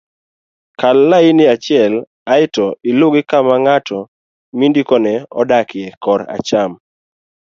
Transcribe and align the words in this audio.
kal 0.79 0.97
lain 1.11 1.39
achiel 1.53 1.93
aeto 2.33 2.65
iluw 2.89 3.11
gi 3.15 3.21
kama 3.31 3.55
ng'at 3.63 3.87
mindikone 4.57 5.13
odakie 5.39 5.85
kor 6.03 6.21
acham 6.37 6.71